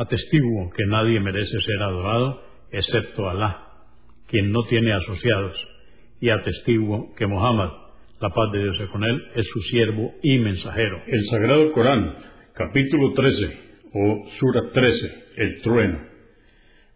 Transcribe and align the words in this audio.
Atestiguo 0.00 0.70
que 0.70 0.86
nadie 0.86 1.20
merece 1.20 1.60
ser 1.60 1.82
adorado 1.82 2.42
excepto 2.72 3.28
Alá, 3.28 3.66
quien 4.28 4.50
no 4.50 4.62
tiene 4.64 4.94
asociados, 4.94 5.54
y 6.22 6.30
atestiguo 6.30 7.14
que 7.16 7.26
Mohammed, 7.26 7.68
la 8.18 8.30
paz 8.30 8.50
de 8.50 8.62
Dios 8.62 8.88
con 8.92 9.04
él, 9.04 9.22
es 9.34 9.46
su 9.52 9.60
siervo 9.64 10.14
y 10.22 10.38
mensajero. 10.38 11.02
El 11.06 11.22
Sagrado 11.26 11.70
Corán, 11.72 12.14
capítulo 12.54 13.12
13, 13.12 13.58
o 13.92 14.26
Sura 14.38 14.70
13, 14.72 15.24
el 15.36 15.60
trueno, 15.60 15.98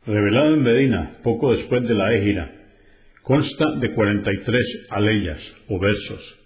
revelado 0.07 0.55
en 0.55 0.63
Medina 0.63 1.19
poco 1.23 1.55
después 1.55 1.87
de 1.87 1.95
la 1.95 2.15
Égira, 2.15 2.51
consta 3.23 3.67
de 3.81 3.93
43 3.93 4.87
aleyas 4.89 5.41
o 5.69 5.79
versos. 5.79 6.39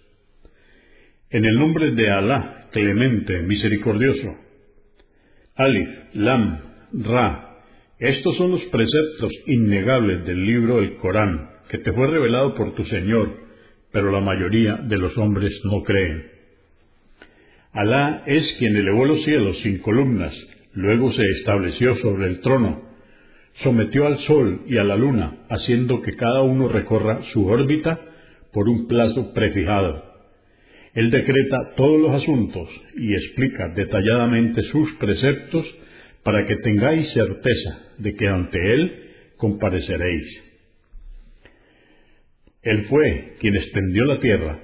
En 1.29 1.45
el 1.45 1.57
nombre 1.57 1.91
de 1.91 2.11
Alá, 2.11 2.67
clemente, 2.73 3.43
misericordioso, 3.43 4.48
Alif, 5.59 5.89
Lam, 6.13 6.59
Ra. 7.03 7.57
Estos 7.99 8.37
son 8.37 8.51
los 8.51 8.63
preceptos 8.71 9.29
innegables 9.45 10.25
del 10.25 10.45
libro 10.45 10.77
del 10.77 10.95
Corán, 10.95 11.49
que 11.69 11.79
te 11.79 11.91
fue 11.91 12.07
revelado 12.07 12.55
por 12.55 12.75
tu 12.75 12.85
Señor, 12.85 13.29
pero 13.91 14.09
la 14.09 14.21
mayoría 14.21 14.75
de 14.75 14.97
los 14.97 15.17
hombres 15.17 15.51
no 15.65 15.83
creen. 15.83 16.27
Alá 17.73 18.23
es 18.25 18.55
quien 18.57 18.73
elevó 18.77 19.03
los 19.03 19.21
cielos 19.25 19.57
sin 19.61 19.79
columnas, 19.79 20.33
luego 20.75 21.11
se 21.11 21.23
estableció 21.39 21.93
sobre 21.97 22.27
el 22.27 22.39
trono, 22.39 22.81
sometió 23.61 24.07
al 24.07 24.17
sol 24.19 24.61
y 24.65 24.77
a 24.77 24.85
la 24.85 24.95
luna, 24.95 25.39
haciendo 25.49 26.01
que 26.01 26.15
cada 26.15 26.41
uno 26.41 26.69
recorra 26.69 27.19
su 27.33 27.45
órbita 27.45 27.99
por 28.53 28.69
un 28.69 28.87
plazo 28.87 29.33
prefijado. 29.33 30.08
Él 30.99 31.11
decreta 31.11 31.75
todos 31.77 31.97
los 31.97 32.21
asuntos 32.21 32.67
y 32.97 33.13
explica 33.13 33.69
detalladamente 33.69 34.61
sus 34.63 34.91
preceptos 34.95 35.65
para 36.23 36.45
que 36.45 36.57
tengáis 36.57 37.09
certeza 37.13 37.93
de 37.99 38.15
que 38.15 38.27
ante 38.27 38.57
Él 38.73 39.03
compareceréis. 39.37 40.25
Él 42.63 42.85
fue 42.89 43.35
quien 43.39 43.55
extendió 43.55 44.03
la 44.03 44.19
tierra, 44.19 44.59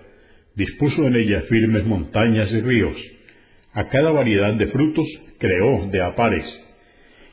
dispuso 0.57 1.07
en 1.07 1.15
ella 1.15 1.43
firmes 1.43 1.85
montañas 1.85 2.51
y 2.51 2.59
ríos, 2.59 2.97
a 3.71 3.87
cada 3.87 4.11
variedad 4.11 4.55
de 4.55 4.67
frutos 4.67 5.07
creó 5.39 5.89
de 5.89 6.01
apares, 6.01 6.45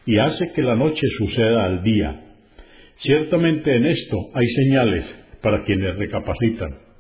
y 0.07 0.17
hace 0.19 0.53
que 0.53 0.63
la 0.63 0.77
noche 0.77 1.09
suceda 1.19 1.65
al 1.65 1.83
día. 1.83 2.21
Ciertamente 2.99 3.75
en 3.75 3.85
esto 3.85 4.17
hay 4.33 4.47
señales 4.47 5.05
para 5.43 5.65
quienes 5.65 5.97
recapacitan. 5.97 6.92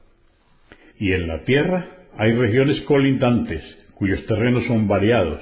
Y 0.98 1.12
en 1.12 1.28
la 1.28 1.44
tierra 1.44 1.88
hay 2.18 2.32
regiones 2.32 2.80
colindantes, 2.82 3.62
cuyos 3.94 4.24
terrenos 4.26 4.64
son 4.66 4.88
variados. 4.88 5.40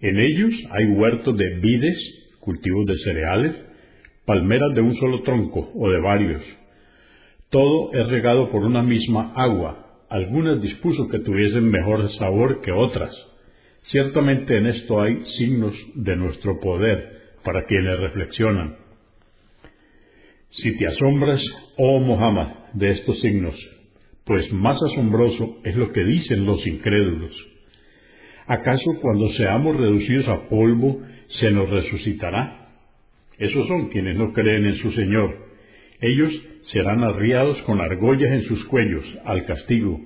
En 0.00 0.18
ellos 0.18 0.52
hay 0.70 0.86
huertos 0.86 1.36
de 1.36 1.58
vides, 1.60 1.98
cultivos 2.40 2.86
de 2.86 2.98
cereales, 2.98 3.56
palmeras 4.24 4.74
de 4.74 4.80
un 4.80 4.94
solo 4.96 5.22
tronco 5.22 5.70
o 5.74 5.90
de 5.90 6.00
varios. 6.00 6.42
Todo 7.50 7.92
es 7.94 8.08
regado 8.08 8.50
por 8.50 8.62
una 8.62 8.82
misma 8.82 9.32
agua. 9.34 9.86
Algunas 10.10 10.60
dispuso 10.60 11.08
que 11.08 11.18
tuviesen 11.20 11.70
mejor 11.70 12.10
sabor 12.18 12.60
que 12.60 12.72
otras. 12.72 13.10
Ciertamente 13.82 14.58
en 14.58 14.66
esto 14.66 15.00
hay 15.00 15.18
signos 15.38 15.74
de 15.94 16.16
nuestro 16.16 16.60
poder 16.60 17.18
para 17.42 17.64
quienes 17.64 17.98
reflexionan. 17.98 18.76
Si 20.50 20.76
te 20.76 20.86
asombras, 20.86 21.40
oh 21.76 22.00
Muhammad, 22.00 22.48
de 22.74 22.90
estos 22.90 23.20
signos, 23.20 23.54
pues 24.28 24.52
más 24.52 24.76
asombroso 24.82 25.56
es 25.64 25.74
lo 25.74 25.90
que 25.90 26.04
dicen 26.04 26.44
los 26.44 26.64
incrédulos. 26.66 27.34
¿Acaso 28.46 29.00
cuando 29.00 29.32
seamos 29.32 29.74
reducidos 29.74 30.28
a 30.28 30.48
polvo 30.50 31.00
se 31.40 31.50
nos 31.50 31.70
resucitará? 31.70 32.68
Esos 33.38 33.66
son 33.66 33.88
quienes 33.88 34.16
no 34.16 34.34
creen 34.34 34.66
en 34.66 34.76
su 34.76 34.92
Señor. 34.92 35.34
Ellos 36.00 36.32
serán 36.72 37.02
arriados 37.04 37.56
con 37.62 37.80
argollas 37.80 38.30
en 38.30 38.42
sus 38.42 38.62
cuellos 38.66 39.04
al 39.24 39.46
castigo, 39.46 39.98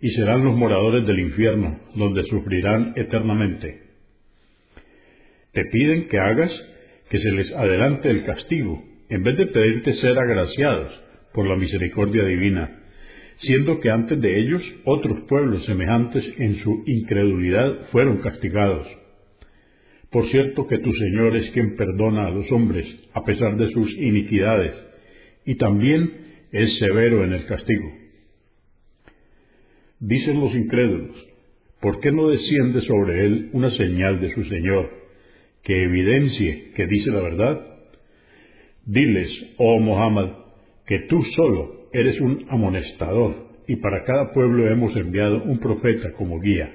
y 0.00 0.10
serán 0.10 0.44
los 0.44 0.54
moradores 0.54 1.06
del 1.06 1.20
infierno, 1.20 1.80
donde 1.94 2.22
sufrirán 2.24 2.92
eternamente. 2.96 3.80
Te 5.52 5.64
piden 5.72 6.08
que 6.08 6.18
hagas 6.18 6.52
que 7.08 7.18
se 7.18 7.32
les 7.32 7.50
adelante 7.52 8.10
el 8.10 8.24
castigo, 8.24 8.84
en 9.08 9.22
vez 9.22 9.38
de 9.38 9.46
pedirte 9.46 9.94
ser 9.94 10.18
agraciados 10.18 10.92
por 11.32 11.46
la 11.46 11.56
misericordia 11.56 12.24
divina 12.24 12.83
siendo 13.38 13.80
que 13.80 13.90
antes 13.90 14.20
de 14.20 14.40
ellos 14.40 14.62
otros 14.84 15.20
pueblos 15.28 15.64
semejantes 15.64 16.24
en 16.38 16.56
su 16.56 16.82
incredulidad 16.86 17.88
fueron 17.90 18.18
castigados. 18.18 18.86
Por 20.10 20.28
cierto 20.30 20.66
que 20.66 20.78
tu 20.78 20.92
Señor 20.92 21.36
es 21.36 21.50
quien 21.50 21.76
perdona 21.76 22.26
a 22.26 22.30
los 22.30 22.50
hombres 22.52 22.86
a 23.14 23.24
pesar 23.24 23.56
de 23.56 23.70
sus 23.72 23.92
iniquidades, 23.98 24.72
y 25.44 25.56
también 25.56 26.10
es 26.52 26.78
severo 26.78 27.24
en 27.24 27.32
el 27.32 27.46
castigo. 27.46 27.92
Dicen 29.98 30.40
los 30.40 30.54
incrédulos, 30.54 31.16
¿por 31.80 32.00
qué 32.00 32.12
no 32.12 32.28
desciende 32.28 32.82
sobre 32.82 33.26
él 33.26 33.50
una 33.52 33.70
señal 33.72 34.20
de 34.20 34.32
su 34.34 34.44
Señor, 34.44 34.90
que 35.62 35.82
evidencie 35.82 36.72
que 36.76 36.86
dice 36.86 37.10
la 37.10 37.20
verdad? 37.20 37.66
Diles, 38.86 39.30
oh 39.56 39.80
Muhammad, 39.80 40.30
que 40.86 41.00
tú 41.08 41.22
solo 41.34 41.83
eres 41.94 42.20
un 42.20 42.44
amonestador, 42.50 43.54
y 43.66 43.76
para 43.76 44.02
cada 44.02 44.32
pueblo 44.32 44.68
hemos 44.68 44.94
enviado 44.96 45.42
un 45.44 45.58
profeta 45.58 46.12
como 46.12 46.40
guía. 46.40 46.70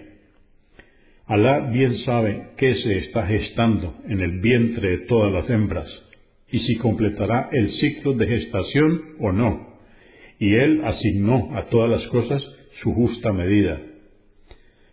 Alá 1.27 1.69
bien 1.71 1.93
sabe 2.05 2.53
qué 2.57 2.73
se 2.75 2.97
está 2.99 3.27
gestando 3.27 3.95
en 4.07 4.21
el 4.21 4.39
vientre 4.39 4.89
de 4.89 4.97
todas 5.05 5.31
las 5.31 5.49
hembras, 5.49 5.87
y 6.51 6.59
si 6.59 6.77
completará 6.77 7.49
el 7.51 7.69
ciclo 7.73 8.13
de 8.13 8.27
gestación 8.27 9.01
o 9.19 9.31
no, 9.31 9.77
y 10.39 10.55
Él 10.55 10.81
asignó 10.85 11.55
a 11.55 11.65
todas 11.65 11.91
las 11.91 12.07
cosas 12.07 12.41
su 12.81 12.93
justa 12.93 13.33
medida. 13.33 13.79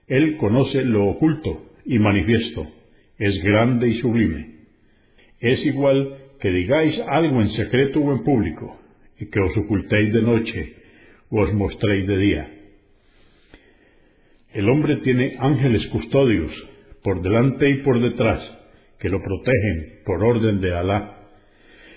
Él 0.08 0.36
conoce 0.38 0.84
lo 0.84 1.06
oculto 1.06 1.70
y 1.84 1.98
manifiesto, 1.98 2.66
es 3.18 3.42
grande 3.42 3.88
y 3.88 4.00
sublime. 4.00 4.56
Es 5.40 5.64
igual 5.64 6.16
que 6.40 6.50
digáis 6.50 6.98
algo 7.08 7.40
en 7.40 7.50
secreto 7.50 8.00
o 8.00 8.12
en 8.12 8.24
público, 8.24 8.76
y 9.18 9.26
que 9.26 9.40
os 9.40 9.56
ocultéis 9.56 10.12
de 10.12 10.22
noche 10.22 10.74
o 11.30 11.40
os 11.40 11.52
mostréis 11.54 12.06
de 12.06 12.16
día. 12.18 12.50
El 14.52 14.68
hombre 14.68 14.96
tiene 14.96 15.36
ángeles 15.38 15.86
custodios 15.88 16.52
por 17.02 17.22
delante 17.22 17.68
y 17.70 17.82
por 17.82 18.00
detrás 18.00 18.42
que 18.98 19.08
lo 19.08 19.22
protegen 19.22 20.00
por 20.04 20.24
orden 20.24 20.60
de 20.60 20.74
Alá. 20.74 21.12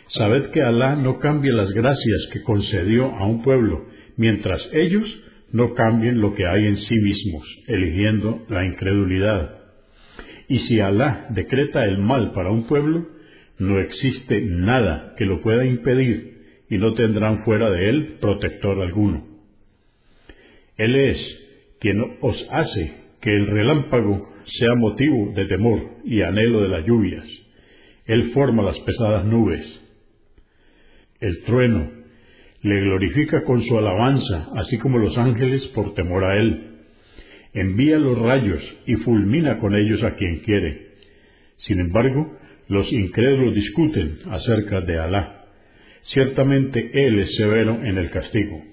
Sabed 0.09 0.51
que 0.51 0.61
Alá 0.61 0.95
no 0.95 1.19
cambia 1.19 1.53
las 1.53 1.71
gracias 1.71 2.29
que 2.33 2.41
concedió 2.43 3.05
a 3.15 3.25
un 3.25 3.41
pueblo, 3.43 3.85
mientras 4.17 4.61
ellos 4.73 5.05
no 5.51 5.73
cambien 5.73 6.19
lo 6.19 6.35
que 6.35 6.45
hay 6.45 6.65
en 6.65 6.77
sí 6.77 6.95
mismos, 6.95 7.43
eligiendo 7.67 8.45
la 8.49 8.65
incredulidad. 8.65 9.55
Y 10.47 10.59
si 10.59 10.79
Alá 10.79 11.27
decreta 11.29 11.85
el 11.85 11.99
mal 11.99 12.33
para 12.33 12.51
un 12.51 12.67
pueblo, 12.67 13.07
no 13.57 13.79
existe 13.79 14.41
nada 14.41 15.13
que 15.17 15.25
lo 15.25 15.41
pueda 15.41 15.65
impedir 15.65 16.38
y 16.69 16.77
no 16.77 16.93
tendrán 16.93 17.43
fuera 17.43 17.69
de 17.69 17.89
él 17.89 18.17
protector 18.21 18.81
alguno. 18.81 19.25
Él 20.77 20.95
es 20.95 21.17
quien 21.79 22.17
os 22.21 22.47
hace 22.51 22.93
que 23.21 23.35
el 23.35 23.47
relámpago 23.47 24.29
sea 24.45 24.75
motivo 24.75 25.33
de 25.33 25.45
temor 25.45 25.81
y 26.05 26.21
anhelo 26.21 26.61
de 26.61 26.69
las 26.69 26.85
lluvias. 26.85 27.25
Él 28.05 28.31
forma 28.31 28.63
las 28.63 28.79
pesadas 28.79 29.25
nubes. 29.25 29.61
El 31.19 31.43
trueno 31.43 31.91
le 32.61 32.81
glorifica 32.81 33.43
con 33.43 33.63
su 33.63 33.77
alabanza, 33.77 34.49
así 34.55 34.77
como 34.77 34.99
los 34.99 35.17
ángeles 35.17 35.65
por 35.67 35.93
temor 35.93 36.23
a 36.23 36.39
Él. 36.39 36.65
Envía 37.53 37.97
los 37.97 38.17
rayos 38.19 38.61
y 38.85 38.95
fulmina 38.95 39.57
con 39.59 39.75
ellos 39.75 40.03
a 40.03 40.15
quien 40.15 40.39
quiere. 40.39 40.89
Sin 41.57 41.79
embargo, 41.79 42.37
los 42.67 42.91
incrédulos 42.91 43.55
discuten 43.55 44.19
acerca 44.29 44.81
de 44.81 44.99
Alá. 44.99 45.38
Ciertamente 46.03 46.91
Él 46.93 47.19
es 47.19 47.35
severo 47.35 47.83
en 47.83 47.97
el 47.97 48.09
castigo. 48.09 48.63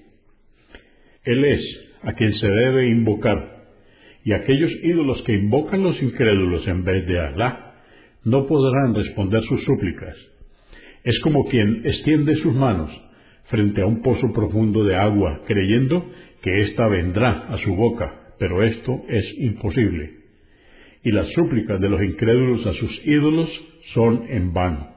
Él 1.23 1.45
es 1.45 1.61
a 2.03 2.13
quien 2.13 2.33
se 2.33 2.47
debe 2.47 2.89
invocar, 2.89 3.65
y 4.23 4.33
aquellos 4.33 4.71
ídolos 4.83 5.21
que 5.23 5.33
invocan 5.33 5.83
los 5.83 6.01
incrédulos 6.01 6.67
en 6.67 6.83
vez 6.83 7.05
de 7.07 7.19
Alá 7.19 7.75
no 8.23 8.45
podrán 8.45 8.93
responder 8.93 9.41
sus 9.43 9.63
súplicas. 9.63 10.15
Es 11.03 11.19
como 11.21 11.45
quien 11.45 11.85
extiende 11.85 12.35
sus 12.35 12.53
manos 12.53 12.91
frente 13.45 13.81
a 13.81 13.85
un 13.85 14.01
pozo 14.01 14.33
profundo 14.33 14.83
de 14.83 14.95
agua, 14.95 15.41
creyendo 15.47 16.11
que 16.41 16.61
ésta 16.63 16.87
vendrá 16.87 17.47
a 17.47 17.57
su 17.59 17.75
boca, 17.75 18.33
pero 18.39 18.63
esto 18.63 19.01
es 19.07 19.25
imposible. 19.37 20.17
Y 21.03 21.11
las 21.11 21.31
súplicas 21.33 21.79
de 21.79 21.89
los 21.89 22.01
incrédulos 22.01 22.65
a 22.67 22.73
sus 22.73 23.01
ídolos 23.05 23.49
son 23.93 24.25
en 24.29 24.53
vano. 24.53 24.96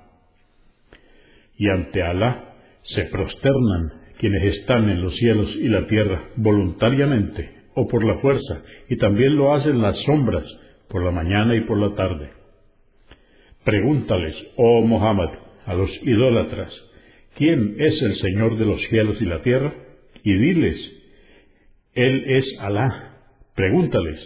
Y 1.61 1.69
ante 1.69 2.03
Alá 2.03 2.55
se 2.85 3.05
prosternan 3.05 3.93
quienes 4.19 4.57
están 4.57 4.89
en 4.89 5.03
los 5.03 5.15
cielos 5.17 5.55
y 5.57 5.69
la 5.69 5.87
tierra 5.87 6.31
voluntariamente 6.37 7.51
o 7.75 7.87
por 7.87 8.03
la 8.03 8.19
fuerza, 8.21 8.63
y 8.89 8.97
también 8.97 9.37
lo 9.37 9.53
hacen 9.53 9.83
las 9.83 9.95
sombras 10.07 10.47
por 10.89 11.05
la 11.05 11.11
mañana 11.11 11.55
y 11.55 11.61
por 11.61 11.79
la 11.79 11.95
tarde. 11.95 12.31
Pregúntales, 13.63 14.35
oh 14.57 14.81
Muhammad, 14.87 15.29
a 15.67 15.75
los 15.75 15.91
idólatras, 16.03 16.73
¿quién 17.37 17.77
es 17.79 18.01
el 18.01 18.15
Señor 18.17 18.57
de 18.57 18.65
los 18.65 18.81
cielos 18.89 19.21
y 19.21 19.27
la 19.27 19.43
tierra? 19.43 19.75
Y 20.25 20.33
diles, 20.33 20.79
Él 21.93 22.25
es 22.27 22.45
Alá. 22.61 23.19
Pregúntales, 23.55 24.19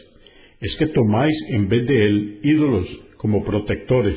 ¿es 0.60 0.76
que 0.76 0.86
tomáis 0.86 1.34
en 1.48 1.69
vez 1.69 1.84
de 1.84 2.06
Él 2.06 2.40
ídolos 2.44 2.86
como 3.16 3.44
protectores 3.44 4.14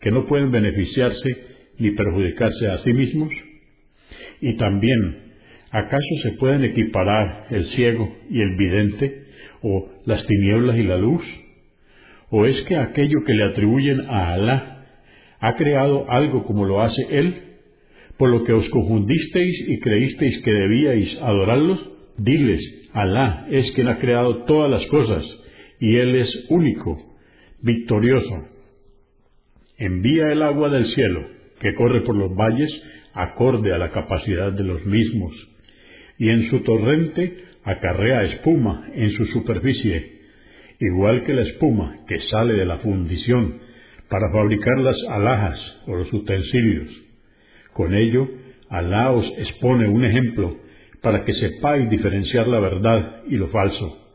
que 0.00 0.10
no 0.10 0.24
pueden 0.26 0.50
beneficiarse 0.50 1.53
ni 1.78 1.90
perjudicarse 1.92 2.68
a 2.68 2.78
sí 2.78 2.92
mismos? 2.92 3.30
Y 4.40 4.56
también, 4.56 5.32
¿acaso 5.70 6.14
se 6.22 6.32
pueden 6.32 6.64
equiparar 6.64 7.46
el 7.50 7.66
ciego 7.70 8.16
y 8.30 8.40
el 8.40 8.56
vidente, 8.56 9.24
o 9.62 9.88
las 10.04 10.24
tinieblas 10.26 10.76
y 10.76 10.82
la 10.82 10.98
luz? 10.98 11.22
¿O 12.30 12.44
es 12.46 12.60
que 12.62 12.76
aquello 12.76 13.24
que 13.26 13.32
le 13.32 13.44
atribuyen 13.44 14.00
a 14.08 14.34
Alá 14.34 14.86
ha 15.40 15.56
creado 15.56 16.10
algo 16.10 16.42
como 16.44 16.64
lo 16.66 16.82
hace 16.82 17.02
Él? 17.10 17.34
Por 18.18 18.30
lo 18.30 18.44
que 18.44 18.52
os 18.52 18.68
confundisteis 18.68 19.68
y 19.68 19.80
creísteis 19.80 20.42
que 20.42 20.52
debíais 20.52 21.18
adorarlos, 21.22 21.90
diles, 22.18 22.60
Alá 22.92 23.46
es 23.50 23.70
quien 23.72 23.88
ha 23.88 23.98
creado 23.98 24.44
todas 24.44 24.70
las 24.70 24.86
cosas, 24.86 25.24
y 25.80 25.96
Él 25.96 26.14
es 26.14 26.46
único, 26.48 26.96
victorioso. 27.62 28.48
Envía 29.78 30.28
el 30.28 30.42
agua 30.42 30.68
del 30.68 30.86
cielo, 30.94 31.33
que 31.64 31.74
corre 31.74 32.02
por 32.02 32.14
los 32.14 32.36
valles, 32.36 32.70
acorde 33.14 33.72
a 33.72 33.78
la 33.78 33.88
capacidad 33.88 34.52
de 34.52 34.64
los 34.64 34.84
mismos, 34.84 35.32
y 36.18 36.28
en 36.28 36.50
su 36.50 36.60
torrente 36.60 37.38
acarrea 37.64 38.22
espuma 38.24 38.86
en 38.94 39.10
su 39.12 39.24
superficie, 39.24 40.12
igual 40.78 41.24
que 41.24 41.32
la 41.32 41.40
espuma 41.40 42.04
que 42.06 42.20
sale 42.20 42.52
de 42.52 42.66
la 42.66 42.80
fundición 42.80 43.60
para 44.10 44.30
fabricar 44.30 44.78
las 44.80 44.96
alhajas 45.08 45.58
o 45.86 45.96
los 45.96 46.12
utensilios. 46.12 46.90
Con 47.72 47.94
ello, 47.94 48.28
Alá 48.68 49.12
os 49.12 49.24
expone 49.38 49.88
un 49.88 50.04
ejemplo 50.04 50.58
para 51.00 51.24
que 51.24 51.32
sepáis 51.32 51.88
diferenciar 51.88 52.46
la 52.46 52.60
verdad 52.60 53.22
y 53.26 53.36
lo 53.36 53.48
falso. 53.48 54.10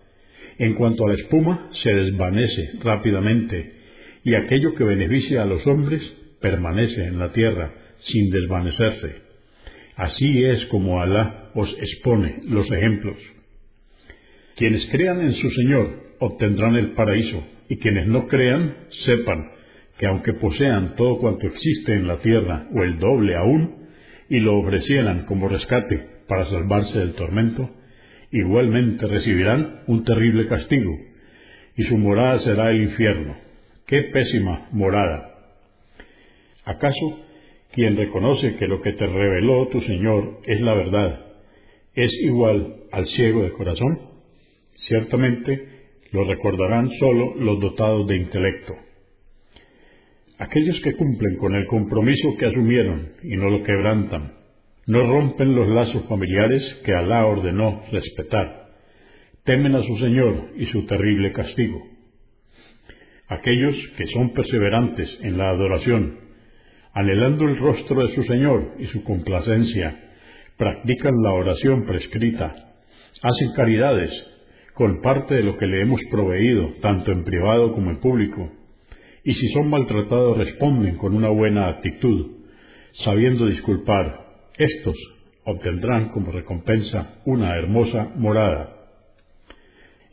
En 0.59 0.75
cuanto 0.75 1.03
a 1.03 1.09
la 1.09 1.15
espuma, 1.15 1.71
se 1.81 1.95
desvanece 1.95 2.73
rápidamente, 2.83 3.73
y 4.23 4.35
aquello 4.35 4.75
que 4.75 4.83
beneficia 4.83 5.41
a 5.41 5.45
los 5.45 5.65
hombres 5.65 6.01
permanece 6.41 7.05
en 7.05 7.19
la 7.19 7.31
tierra 7.31 7.71
sin 7.99 8.29
desvanecerse. 8.31 9.15
Así 9.95 10.45
es 10.45 10.65
como 10.67 11.01
Alá 11.01 11.49
os 11.53 11.69
expone 11.79 12.37
los 12.47 12.71
ejemplos. 12.71 13.17
Quienes 14.55 14.85
crean 14.91 15.21
en 15.21 15.33
su 15.33 15.49
Señor 15.51 16.15
obtendrán 16.19 16.75
el 16.75 16.91
paraíso, 16.91 17.43
y 17.69 17.77
quienes 17.77 18.07
no 18.07 18.27
crean, 18.27 18.75
sepan 19.05 19.51
que 19.97 20.07
aunque 20.07 20.33
posean 20.33 20.95
todo 20.95 21.17
cuanto 21.17 21.45
existe 21.47 21.93
en 21.93 22.07
la 22.07 22.19
tierra, 22.19 22.67
o 22.73 22.83
el 22.83 22.97
doble 22.99 23.35
aún, 23.35 23.87
y 24.29 24.39
lo 24.39 24.57
ofrecieran 24.59 25.25
como 25.25 25.49
rescate 25.49 26.01
para 26.27 26.45
salvarse 26.45 26.97
del 26.97 27.13
tormento, 27.13 27.69
igualmente 28.31 29.05
recibirán 29.07 29.81
un 29.87 30.03
terrible 30.03 30.47
castigo, 30.47 30.95
y 31.75 31.83
su 31.83 31.97
morada 31.97 32.39
será 32.39 32.71
el 32.71 32.83
infierno. 32.83 33.35
¡Qué 33.85 34.03
pésima 34.03 34.67
morada! 34.71 35.28
¿Acaso 36.69 37.19
quien 37.71 37.97
reconoce 37.97 38.55
que 38.57 38.67
lo 38.67 38.79
que 38.81 38.93
te 38.93 39.07
reveló 39.07 39.67
tu 39.69 39.81
Señor 39.81 40.41
es 40.45 40.61
la 40.61 40.75
verdad 40.75 41.25
es 41.95 42.11
igual 42.21 42.75
al 42.91 43.07
ciego 43.07 43.41
de 43.41 43.53
corazón? 43.53 43.99
Ciertamente 44.87 45.67
lo 46.11 46.25
recordarán 46.25 46.91
solo 46.99 47.33
los 47.37 47.59
dotados 47.59 48.05
de 48.07 48.17
intelecto. 48.17 48.75
Aquellos 50.37 50.79
que 50.81 50.95
cumplen 50.95 51.37
con 51.37 51.55
el 51.55 51.65
compromiso 51.65 52.37
que 52.37 52.45
asumieron 52.45 53.13
y 53.23 53.35
no 53.35 53.49
lo 53.49 53.63
quebrantan, 53.63 54.33
no 54.85 55.07
rompen 55.07 55.55
los 55.55 55.67
lazos 55.69 56.05
familiares 56.07 56.63
que 56.85 56.93
Alá 56.93 57.25
ordenó 57.25 57.81
respetar, 57.91 58.69
temen 59.43 59.73
a 59.73 59.81
su 59.81 59.97
Señor 59.97 60.51
y 60.55 60.67
su 60.67 60.85
terrible 60.85 61.31
castigo. 61.31 61.81
Aquellos 63.27 63.75
que 63.97 64.05
son 64.13 64.33
perseverantes 64.33 65.09
en 65.21 65.35
la 65.39 65.49
adoración 65.49 66.28
anhelando 66.99 67.45
el 67.45 67.57
rostro 67.57 68.05
de 68.05 68.13
su 68.13 68.23
Señor 68.23 68.73
y 68.77 68.85
su 68.87 69.01
complacencia, 69.03 69.97
practican 70.57 71.13
la 71.23 71.31
oración 71.31 71.85
prescrita, 71.85 72.47
hacen 73.21 73.53
caridades 73.55 74.11
con 74.73 74.99
parte 75.01 75.35
de 75.35 75.43
lo 75.43 75.55
que 75.55 75.65
le 75.65 75.81
hemos 75.81 76.01
proveído, 76.11 76.73
tanto 76.81 77.13
en 77.13 77.23
privado 77.23 77.71
como 77.71 77.89
en 77.91 78.01
público, 78.01 78.51
y 79.23 79.33
si 79.33 79.47
son 79.53 79.69
maltratados 79.69 80.37
responden 80.39 80.97
con 80.97 81.15
una 81.15 81.29
buena 81.29 81.69
actitud, 81.69 82.31
sabiendo 83.05 83.45
disculpar. 83.45 84.27
Estos 84.57 84.97
obtendrán 85.45 86.09
como 86.09 86.33
recompensa 86.33 87.21
una 87.25 87.55
hermosa 87.55 88.11
morada, 88.17 88.75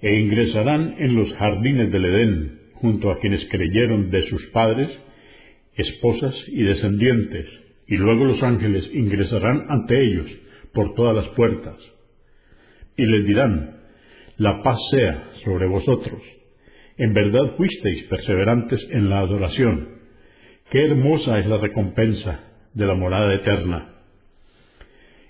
e 0.00 0.20
ingresarán 0.20 0.94
en 0.98 1.16
los 1.16 1.32
jardines 1.34 1.90
del 1.90 2.04
Edén, 2.04 2.60
junto 2.74 3.10
a 3.10 3.18
quienes 3.18 3.44
creyeron 3.50 4.08
de 4.12 4.22
sus 4.28 4.46
padres, 4.52 4.88
esposas 5.76 6.34
y 6.48 6.62
descendientes, 6.62 7.46
y 7.86 7.96
luego 7.96 8.24
los 8.24 8.42
ángeles 8.42 8.84
ingresarán 8.92 9.66
ante 9.68 10.00
ellos 10.00 10.26
por 10.72 10.94
todas 10.94 11.16
las 11.16 11.34
puertas, 11.34 11.76
y 12.96 13.06
les 13.06 13.26
dirán, 13.26 13.76
la 14.38 14.62
paz 14.62 14.78
sea 14.90 15.24
sobre 15.44 15.66
vosotros. 15.66 16.22
En 16.98 17.12
verdad 17.12 17.56
fuisteis 17.56 18.04
perseverantes 18.04 18.80
en 18.90 19.10
la 19.10 19.20
adoración. 19.20 19.96
Qué 20.70 20.84
hermosa 20.84 21.38
es 21.38 21.46
la 21.46 21.58
recompensa 21.58 22.40
de 22.74 22.86
la 22.86 22.94
morada 22.94 23.34
eterna. 23.34 23.94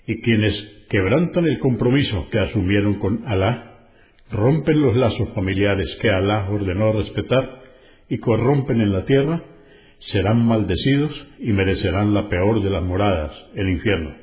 Y 0.07 0.21
quienes 0.21 0.55
quebrantan 0.89 1.45
el 1.45 1.59
compromiso 1.59 2.27
que 2.31 2.39
asumieron 2.39 2.95
con 2.95 3.27
Alá, 3.27 3.89
rompen 4.31 4.81
los 4.81 4.95
lazos 4.95 5.29
familiares 5.33 5.87
que 6.01 6.09
Alá 6.09 6.49
ordenó 6.49 6.93
respetar 6.93 7.61
y 8.09 8.17
corrompen 8.17 8.81
en 8.81 8.93
la 8.93 9.05
tierra, 9.05 9.43
serán 9.99 10.45
maldecidos 10.45 11.11
y 11.39 11.51
merecerán 11.51 12.13
la 12.13 12.29
peor 12.29 12.63
de 12.63 12.69
las 12.69 12.83
moradas, 12.83 13.31
el 13.55 13.69
infierno. 13.69 14.15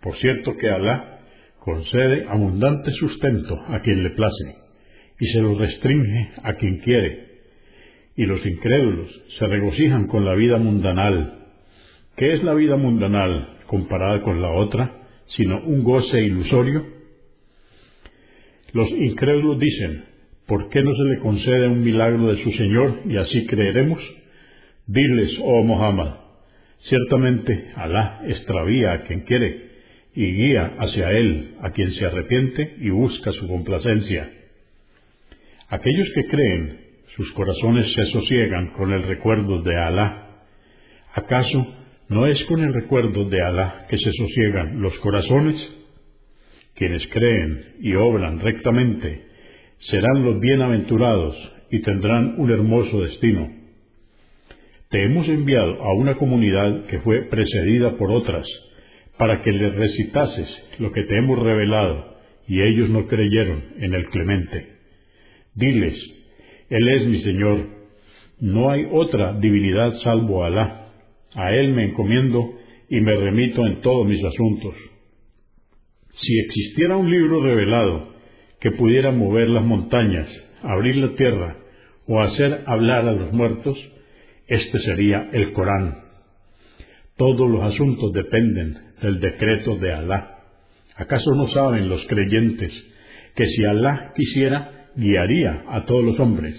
Por 0.00 0.16
cierto 0.16 0.56
que 0.56 0.68
Alá 0.68 1.20
concede 1.60 2.26
abundante 2.28 2.90
sustento 2.92 3.56
a 3.68 3.80
quien 3.80 4.02
le 4.02 4.10
place 4.10 4.56
y 5.20 5.26
se 5.26 5.40
lo 5.40 5.56
restringe 5.56 6.32
a 6.42 6.54
quien 6.54 6.78
quiere, 6.78 7.28
y 8.16 8.26
los 8.26 8.44
incrédulos 8.44 9.08
se 9.38 9.46
regocijan 9.46 10.06
con 10.06 10.24
la 10.24 10.34
vida 10.34 10.58
mundanal. 10.58 11.46
¿Qué 12.16 12.34
es 12.34 12.42
la 12.42 12.54
vida 12.54 12.76
mundanal 12.76 13.58
comparada 13.66 14.20
con 14.22 14.42
la 14.42 14.50
otra, 14.50 15.02
sino 15.26 15.62
un 15.64 15.84
goce 15.84 16.20
ilusorio? 16.20 16.84
Los 18.72 18.90
incrédulos 18.90 19.58
dicen, 19.58 20.04
¿por 20.52 20.68
qué 20.68 20.82
no 20.82 20.94
se 20.94 21.04
le 21.04 21.18
concede 21.20 21.66
un 21.66 21.82
milagro 21.82 22.26
de 22.26 22.44
su 22.44 22.50
Señor 22.52 23.00
y 23.06 23.16
así 23.16 23.46
creeremos? 23.46 23.98
Diles, 24.86 25.38
oh 25.40 25.62
Muhammad, 25.64 26.16
ciertamente 26.80 27.70
Alá 27.74 28.20
extravía 28.26 28.92
a 28.92 29.02
quien 29.04 29.20
quiere 29.20 29.70
y 30.14 30.26
guía 30.30 30.74
hacia 30.78 31.10
él 31.10 31.54
a 31.62 31.70
quien 31.70 31.90
se 31.92 32.04
arrepiente 32.04 32.74
y 32.80 32.90
busca 32.90 33.32
su 33.32 33.48
complacencia. 33.48 34.30
Aquellos 35.70 36.10
que 36.14 36.26
creen 36.26 36.80
sus 37.16 37.32
corazones 37.32 37.90
se 37.94 38.04
sosiegan 38.12 38.74
con 38.74 38.92
el 38.92 39.04
recuerdo 39.04 39.62
de 39.62 39.74
Alá. 39.74 40.42
¿Acaso 41.14 41.66
no 42.10 42.26
es 42.26 42.44
con 42.44 42.60
el 42.60 42.74
recuerdo 42.74 43.24
de 43.24 43.40
Alá 43.40 43.86
que 43.88 43.96
se 43.96 44.12
sosiegan 44.12 44.82
los 44.82 44.92
corazones? 44.98 45.56
Quienes 46.74 47.06
creen 47.06 47.76
y 47.80 47.94
obran 47.94 48.38
rectamente 48.40 49.31
serán 49.90 50.24
los 50.24 50.40
bienaventurados 50.40 51.36
y 51.70 51.80
tendrán 51.80 52.34
un 52.38 52.50
hermoso 52.50 53.00
destino. 53.00 53.50
Te 54.90 55.04
hemos 55.04 55.26
enviado 55.28 55.82
a 55.82 55.94
una 55.94 56.14
comunidad 56.16 56.86
que 56.86 57.00
fue 57.00 57.22
precedida 57.22 57.96
por 57.96 58.10
otras, 58.10 58.46
para 59.16 59.42
que 59.42 59.52
les 59.52 59.74
recitases 59.74 60.48
lo 60.78 60.92
que 60.92 61.02
te 61.04 61.16
hemos 61.16 61.38
revelado, 61.38 62.16
y 62.46 62.60
ellos 62.60 62.90
no 62.90 63.06
creyeron 63.06 63.62
en 63.78 63.94
el 63.94 64.06
clemente. 64.06 64.66
Diles, 65.54 65.94
Él 66.68 66.88
es 66.88 67.06
mi 67.06 67.22
Señor, 67.22 67.66
no 68.40 68.70
hay 68.70 68.86
otra 68.90 69.38
divinidad 69.38 69.92
salvo 70.02 70.44
Alá, 70.44 70.88
a 71.34 71.54
Él 71.54 71.72
me 71.72 71.84
encomiendo 71.84 72.54
y 72.88 73.00
me 73.00 73.14
remito 73.14 73.66
en 73.66 73.80
todos 73.80 74.06
mis 74.06 74.22
asuntos. 74.24 74.74
Si 76.20 76.38
existiera 76.40 76.96
un 76.96 77.10
libro 77.10 77.42
revelado 77.42 78.11
que 78.62 78.70
pudiera 78.70 79.10
mover 79.10 79.48
las 79.48 79.64
montañas, 79.64 80.28
abrir 80.62 80.96
la 80.96 81.16
tierra 81.16 81.56
o 82.06 82.20
hacer 82.20 82.62
hablar 82.66 83.08
a 83.08 83.12
los 83.12 83.32
muertos, 83.32 83.76
este 84.46 84.78
sería 84.78 85.28
el 85.32 85.52
Corán. 85.52 85.96
Todos 87.16 87.50
los 87.50 87.60
asuntos 87.64 88.12
dependen 88.12 88.78
del 89.02 89.18
decreto 89.18 89.76
de 89.78 89.92
Alá. 89.92 90.38
¿Acaso 90.94 91.34
no 91.34 91.48
saben 91.48 91.88
los 91.88 92.06
creyentes 92.06 92.72
que 93.34 93.46
si 93.46 93.64
Alá 93.64 94.12
quisiera, 94.14 94.90
guiaría 94.94 95.64
a 95.68 95.84
todos 95.84 96.04
los 96.04 96.20
hombres? 96.20 96.54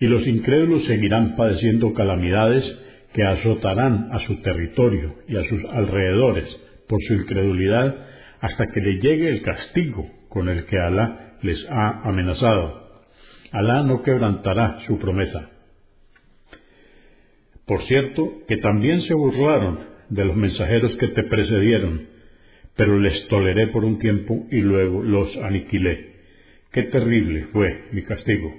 Y 0.00 0.08
los 0.08 0.26
incrédulos 0.26 0.84
seguirán 0.86 1.36
padeciendo 1.36 1.92
calamidades 1.92 2.64
que 3.12 3.22
azotarán 3.22 4.08
a 4.10 4.18
su 4.26 4.42
territorio 4.42 5.14
y 5.28 5.36
a 5.36 5.44
sus 5.44 5.64
alrededores 5.66 6.48
por 6.88 6.98
su 7.06 7.14
incredulidad 7.14 7.94
hasta 8.40 8.66
que 8.66 8.80
le 8.80 8.94
llegue 8.94 9.28
el 9.28 9.42
castigo 9.42 10.19
con 10.30 10.48
el 10.48 10.64
que 10.64 10.78
Alá 10.78 11.36
les 11.42 11.58
ha 11.68 12.08
amenazado. 12.08 12.88
Alá 13.52 13.82
no 13.82 14.02
quebrantará 14.02 14.78
su 14.86 14.98
promesa. 14.98 15.50
Por 17.66 17.82
cierto, 17.84 18.32
que 18.48 18.56
también 18.56 19.02
se 19.02 19.14
burlaron 19.14 19.80
de 20.08 20.24
los 20.24 20.36
mensajeros 20.36 20.96
que 20.96 21.08
te 21.08 21.24
precedieron, 21.24 22.08
pero 22.76 22.98
les 22.98 23.28
toleré 23.28 23.68
por 23.68 23.84
un 23.84 23.98
tiempo 23.98 24.46
y 24.50 24.60
luego 24.60 25.02
los 25.02 25.36
aniquilé. 25.36 26.14
Qué 26.72 26.84
terrible 26.84 27.46
fue 27.52 27.88
mi 27.92 28.02
castigo. 28.02 28.54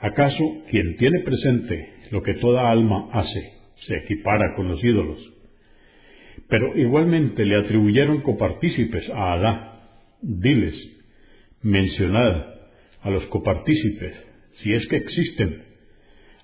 ¿Acaso 0.00 0.44
quien 0.70 0.96
tiene 0.96 1.20
presente 1.20 1.92
lo 2.10 2.22
que 2.22 2.34
toda 2.34 2.70
alma 2.70 3.10
hace 3.12 3.52
se 3.86 3.96
equipara 3.98 4.54
con 4.56 4.68
los 4.68 4.82
ídolos? 4.82 5.18
Pero 6.48 6.76
igualmente 6.76 7.44
le 7.44 7.56
atribuyeron 7.56 8.22
copartícipes 8.22 9.08
a 9.10 9.34
Alá. 9.34 9.69
Diles, 10.22 10.74
mencionad 11.62 12.44
a 13.00 13.10
los 13.10 13.24
copartícipes, 13.26 14.14
si 14.62 14.72
es 14.74 14.86
que 14.88 14.96
existen. 14.96 15.62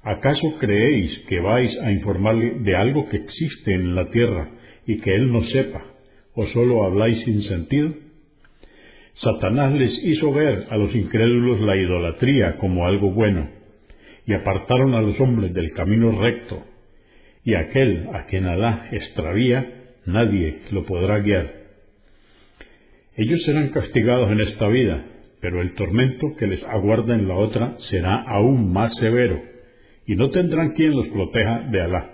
¿Acaso 0.02 0.56
creéis 0.58 1.10
que 1.28 1.40
vais 1.40 1.78
a 1.80 1.92
informarle 1.92 2.60
de 2.60 2.74
algo 2.74 3.06
que 3.10 3.18
existe 3.18 3.74
en 3.74 3.94
la 3.94 4.08
tierra 4.10 4.50
y 4.86 4.98
que 5.00 5.14
él 5.14 5.30
no 5.30 5.42
sepa, 5.42 5.84
o 6.34 6.46
solo 6.46 6.84
habláis 6.84 7.22
sin 7.24 7.42
sentido? 7.42 7.92
Satanás 9.12 9.74
les 9.74 9.92
hizo 10.04 10.32
ver 10.32 10.64
a 10.70 10.76
los 10.78 10.94
incrédulos 10.94 11.60
la 11.60 11.76
idolatría 11.76 12.56
como 12.56 12.86
algo 12.86 13.10
bueno, 13.10 13.50
y 14.26 14.32
apartaron 14.32 14.94
a 14.94 15.02
los 15.02 15.20
hombres 15.20 15.52
del 15.52 15.72
camino 15.72 16.18
recto, 16.18 16.64
y 17.44 17.54
aquel 17.54 18.08
a 18.14 18.24
quien 18.24 18.46
Alá 18.46 18.88
extravía, 18.90 19.84
nadie 20.06 20.60
lo 20.70 20.86
podrá 20.86 21.18
guiar. 21.18 21.65
Ellos 23.16 23.42
serán 23.44 23.70
castigados 23.70 24.30
en 24.30 24.40
esta 24.40 24.68
vida, 24.68 25.04
pero 25.40 25.62
el 25.62 25.74
tormento 25.74 26.36
que 26.38 26.46
les 26.46 26.62
aguarda 26.64 27.14
en 27.14 27.26
la 27.28 27.34
otra 27.36 27.74
será 27.88 28.22
aún 28.22 28.72
más 28.72 28.92
severo, 29.00 29.40
y 30.06 30.16
no 30.16 30.30
tendrán 30.30 30.72
quien 30.72 30.90
los 30.90 31.08
proteja 31.08 31.60
de 31.70 31.80
Alá. 31.80 32.10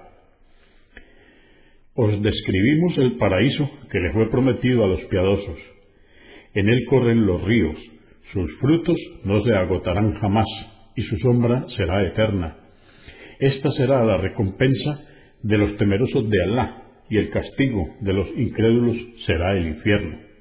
Os 1.95 2.23
describimos 2.23 2.99
el 2.99 3.17
paraíso 3.17 3.69
que 3.91 4.01
le 4.01 4.13
fue 4.13 4.31
prometido 4.31 4.85
a 4.85 4.87
los 4.87 5.01
piadosos. 5.07 5.59
En 6.55 6.69
él 6.69 6.85
corren 6.89 7.27
los 7.27 7.43
ríos, 7.43 7.77
sus 8.33 8.51
frutos 8.61 8.97
no 9.25 9.43
se 9.43 9.53
agotarán 9.55 10.15
jamás, 10.15 10.47
y 10.95 11.03
su 11.03 11.17
sombra 11.19 11.67
será 11.77 12.07
eterna. 12.07 12.59
Esta 13.41 13.73
será 13.73 14.05
la 14.05 14.19
recompensa 14.19 15.01
de 15.43 15.59
los 15.59 15.77
temerosos 15.79 16.31
de 16.31 16.43
Alá, 16.45 16.83
y 17.11 17.19
el 17.19 17.31
castigo 17.31 17.89
de 18.01 18.13
los 18.13 18.29
incrédulos 18.37 18.97
será 19.27 19.59
el 19.59 19.67
infierno. 19.67 20.32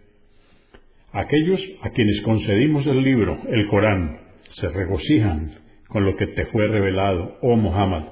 Aquellos 1.13 1.59
a 1.81 1.89
quienes 1.89 2.21
concedimos 2.21 2.85
el 2.87 3.03
libro, 3.03 3.37
el 3.49 3.67
Corán, 3.67 4.17
se 4.51 4.69
regocijan 4.69 5.51
con 5.87 6.05
lo 6.05 6.15
que 6.15 6.27
te 6.27 6.45
fue 6.47 6.67
revelado, 6.67 7.37
oh 7.41 7.57
Muhammad, 7.57 8.03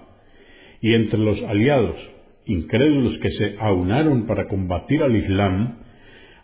y 0.82 0.94
entre 0.94 1.20
los 1.20 1.42
aliados, 1.44 1.96
incrédulos 2.46 3.18
que 3.20 3.32
se 3.32 3.56
aunaron 3.60 4.26
para 4.26 4.48
combatir 4.48 5.02
al 5.02 5.16
Islam, 5.16 5.78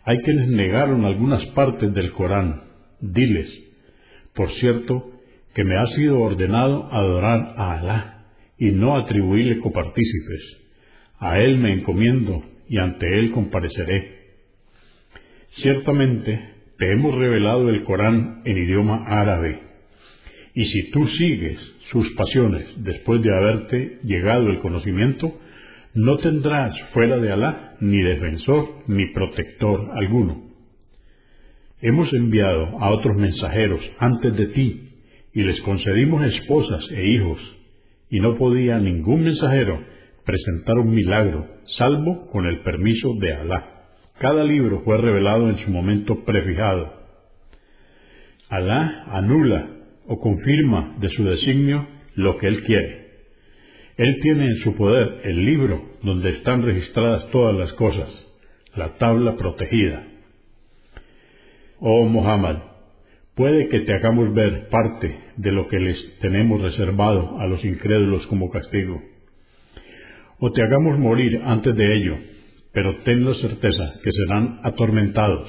hay 0.04 0.18
quienes 0.22 0.48
negaron 0.48 1.04
algunas 1.04 1.44
partes 1.46 1.92
del 1.92 2.12
Corán. 2.12 2.62
Diles, 3.00 3.48
por 4.34 4.50
cierto, 4.52 5.10
que 5.54 5.64
me 5.64 5.76
ha 5.76 5.86
sido 5.96 6.20
ordenado 6.20 6.88
adorar 6.92 7.54
a 7.56 7.72
Alá 7.78 8.26
y 8.58 8.70
no 8.70 8.96
atribuirle 8.96 9.58
copartícipes. 9.58 10.42
A 11.18 11.38
Él 11.40 11.58
me 11.58 11.72
encomiendo 11.72 12.42
y 12.68 12.78
ante 12.78 13.18
Él 13.18 13.32
compareceré. 13.32 14.25
Ciertamente 15.62 16.38
te 16.78 16.92
hemos 16.92 17.14
revelado 17.14 17.70
el 17.70 17.82
Corán 17.84 18.42
en 18.44 18.58
idioma 18.58 19.04
árabe, 19.06 19.58
y 20.54 20.66
si 20.66 20.90
tú 20.90 21.06
sigues 21.08 21.58
sus 21.90 22.10
pasiones 22.10 22.66
después 22.76 23.22
de 23.22 23.34
haberte 23.34 24.00
llegado 24.04 24.50
el 24.50 24.58
conocimiento, 24.58 25.32
no 25.94 26.18
tendrás 26.18 26.78
fuera 26.92 27.16
de 27.16 27.32
Alá 27.32 27.76
ni 27.80 28.02
defensor 28.02 28.84
ni 28.86 29.06
protector 29.14 29.92
alguno. 29.94 30.42
Hemos 31.80 32.12
enviado 32.12 32.78
a 32.78 32.90
otros 32.90 33.16
mensajeros 33.16 33.80
antes 33.98 34.36
de 34.36 34.46
ti 34.48 34.90
y 35.32 35.42
les 35.42 35.58
concedimos 35.62 36.22
esposas 36.34 36.84
e 36.90 37.02
hijos, 37.02 37.40
y 38.10 38.20
no 38.20 38.34
podía 38.34 38.78
ningún 38.78 39.24
mensajero 39.24 39.82
presentar 40.26 40.76
un 40.76 40.94
milagro, 40.94 41.46
salvo 41.78 42.26
con 42.26 42.44
el 42.44 42.60
permiso 42.60 43.14
de 43.18 43.32
Alá. 43.32 43.75
Cada 44.18 44.44
libro 44.44 44.80
fue 44.80 44.96
revelado 44.96 45.50
en 45.50 45.58
su 45.58 45.70
momento 45.70 46.24
prefijado. 46.24 46.90
Alá 48.48 49.04
anula 49.10 49.68
o 50.06 50.18
confirma 50.18 50.96
de 51.00 51.10
su 51.10 51.24
designio 51.24 51.86
lo 52.14 52.38
que 52.38 52.46
Él 52.46 52.62
quiere. 52.64 53.06
Él 53.98 54.18
tiene 54.22 54.46
en 54.46 54.56
su 54.56 54.74
poder 54.74 55.20
el 55.24 55.44
libro 55.44 55.82
donde 56.02 56.30
están 56.30 56.62
registradas 56.62 57.30
todas 57.30 57.54
las 57.56 57.72
cosas, 57.74 58.08
la 58.74 58.94
tabla 58.94 59.36
protegida. 59.36 60.04
Oh 61.80 62.06
Muhammad, 62.06 62.56
puede 63.34 63.68
que 63.68 63.80
te 63.80 63.92
hagamos 63.92 64.32
ver 64.32 64.68
parte 64.68 65.14
de 65.36 65.52
lo 65.52 65.68
que 65.68 65.78
les 65.78 66.18
tenemos 66.20 66.62
reservado 66.62 67.38
a 67.38 67.46
los 67.46 67.62
incrédulos 67.66 68.26
como 68.28 68.48
castigo, 68.48 69.02
o 70.38 70.52
te 70.52 70.62
hagamos 70.62 70.98
morir 70.98 71.42
antes 71.44 71.74
de 71.74 71.96
ello 71.96 72.16
pero 72.76 72.94
ten 73.04 73.24
la 73.24 73.32
certeza 73.32 73.94
que 74.04 74.12
serán 74.12 74.60
atormentados. 74.62 75.48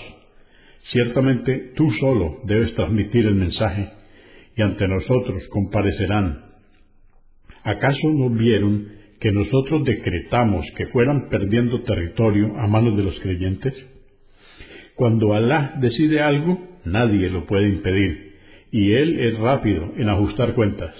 Ciertamente 0.93 1.73
tú 1.75 1.91
solo 1.99 2.39
debes 2.45 2.73
transmitir 2.73 3.25
el 3.25 3.35
mensaje 3.35 3.89
y 4.55 4.61
ante 4.61 4.87
nosotros 4.87 5.45
comparecerán. 5.49 6.45
¿Acaso 7.65 8.13
no 8.13 8.29
vieron 8.29 8.87
que 9.19 9.33
nosotros 9.33 9.83
decretamos 9.83 10.65
que 10.77 10.87
fueran 10.87 11.27
perdiendo 11.27 11.81
territorio 11.81 12.57
a 12.57 12.65
manos 12.65 12.95
de 12.95 13.03
los 13.03 13.19
creyentes? 13.19 13.73
Cuando 14.95 15.33
Alá 15.33 15.75
decide 15.81 16.21
algo, 16.21 16.57
nadie 16.85 17.29
lo 17.29 17.45
puede 17.45 17.67
impedir, 17.67 18.35
y 18.71 18.93
Él 18.93 19.19
es 19.19 19.37
rápido 19.37 19.91
en 19.97 20.07
ajustar 20.07 20.53
cuentas. 20.53 20.95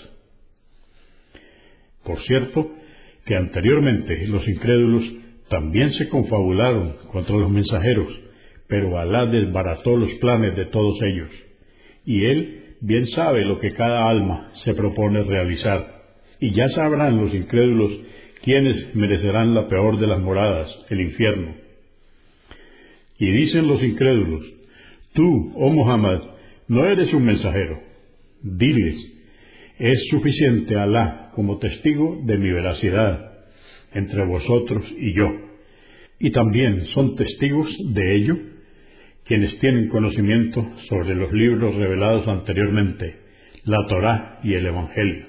Por 2.03 2.21
cierto, 2.23 2.69
que 3.25 3.33
anteriormente 3.37 4.27
los 4.27 4.45
incrédulos 4.45 5.03
también 5.49 5.91
se 5.93 6.09
confabularon 6.09 6.95
contra 7.11 7.35
los 7.37 7.49
mensajeros, 7.49 8.07
pero 8.67 8.99
Alá 8.99 9.25
desbarató 9.27 9.95
los 9.95 10.13
planes 10.15 10.55
de 10.55 10.65
todos 10.65 11.01
ellos. 11.01 11.29
Y 12.05 12.25
Él 12.25 12.75
bien 12.81 13.07
sabe 13.07 13.45
lo 13.45 13.59
que 13.59 13.73
cada 13.73 14.09
alma 14.09 14.51
se 14.63 14.73
propone 14.73 15.23
realizar. 15.23 15.95
Y 16.39 16.53
ya 16.53 16.67
sabrán 16.69 17.17
los 17.17 17.33
incrédulos 17.33 17.91
quiénes 18.43 18.93
merecerán 18.95 19.55
la 19.55 19.67
peor 19.67 19.99
de 19.99 20.07
las 20.07 20.19
moradas, 20.19 20.69
el 20.89 21.01
infierno. 21.01 21.55
Y 23.17 23.31
dicen 23.31 23.67
los 23.67 23.81
incrédulos, 23.81 24.45
tú, 25.13 25.53
oh 25.55 25.69
Muhammad, 25.69 26.19
no 26.67 26.85
eres 26.85 27.13
un 27.13 27.25
mensajero. 27.25 27.79
Diles, 28.43 28.95
Es 29.79 30.07
suficiente 30.09 30.75
Alá 30.75 31.31
como 31.35 31.57
testigo 31.57 32.19
de 32.23 32.37
mi 32.37 32.51
veracidad 32.51 33.36
entre 33.93 34.25
vosotros 34.25 34.83
y 34.97 35.13
yo. 35.13 35.47
Y 36.19 36.31
también 36.31 36.85
son 36.87 37.15
testigos 37.15 37.69
de 37.93 38.15
ello 38.15 38.35
quienes 39.25 39.59
tienen 39.59 39.89
conocimiento 39.89 40.65
sobre 40.87 41.13
los 41.13 41.31
libros 41.33 41.75
revelados 41.75 42.27
anteriormente, 42.27 43.19
la 43.65 43.85
Torá 43.87 44.39
y 44.41 44.53
el 44.53 44.65
Evangelio. 44.65 45.27